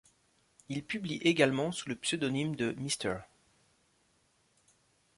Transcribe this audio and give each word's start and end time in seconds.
Il 0.67 0.83
publie 0.83 1.17
également 1.17 1.71
sous 1.71 1.87
le 1.87 1.95
pseudonyme 1.95 2.55
de 2.55 2.71
Mr. 2.79 3.19